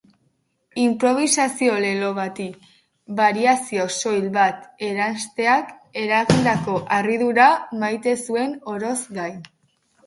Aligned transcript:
Inprobisazio-lelo 0.83 2.09
bati 2.19 2.47
bariazio 3.19 3.85
soil 3.99 4.25
bat 4.39 4.67
eransteak 4.89 5.71
eragindako 6.07 6.83
harridura 6.99 7.53
maite 7.85 8.21
zuen 8.27 8.59
oroz 8.77 9.01
gain. 9.23 9.41